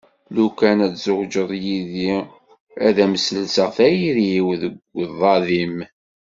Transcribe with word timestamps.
Lukan 0.35 0.77
ad 0.85 0.93
tzewǧeḍ 0.95 1.51
yid-i 1.63 2.13
ad 2.87 2.97
am-sselseɣ 3.03 3.69
tayri-w 3.77 4.47
deg 4.61 4.73
uḍad-im. 5.01 5.77